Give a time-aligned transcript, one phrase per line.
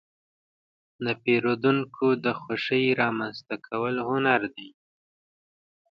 [1.03, 4.69] د پیرودونکو د خوښې رامنځته کول هنر دی.